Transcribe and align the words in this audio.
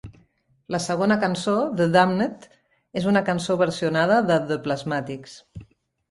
La 0.75 0.77
segona 0.83 1.17
cançó 1.23 1.51
"The 1.81 1.85
Damned" 1.95 2.47
és 3.01 3.05
una 3.11 3.21
cançó 3.27 3.57
versionada 3.59 4.17
de 4.31 4.39
The 4.53 4.57
Plasmatics. 4.69 5.37